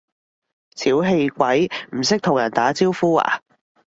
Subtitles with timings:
[0.75, 3.39] 小氣鬼，唔識同人打招呼呀？